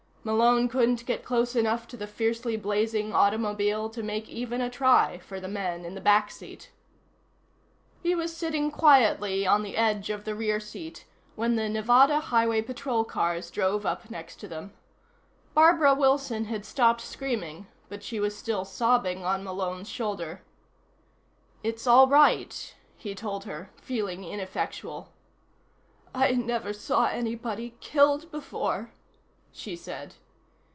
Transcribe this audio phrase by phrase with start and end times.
[0.23, 5.17] Malone couldn't get close enough to the fiercely blazing automobile to make even a try
[5.17, 6.69] for the men in the back seat.
[8.03, 12.61] He was sitting quietly on the edge of the rear seat when the Nevada Highway
[12.61, 14.73] Patrol cars drove up next to them.
[15.55, 20.43] Barbara Wilson had stopped screaming, but she was still sobbing on Malone's shoulder.
[21.63, 25.09] "It's all right," he told her, feeling ineffectual.
[26.13, 28.91] "I never saw anybody killed before,"
[29.53, 30.15] she said.